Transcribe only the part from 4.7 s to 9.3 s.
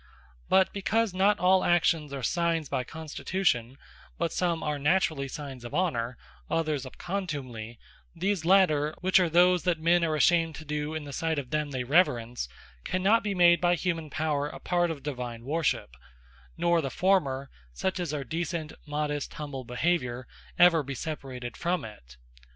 Naturally signes of Honour, others of Contumely, these later (which are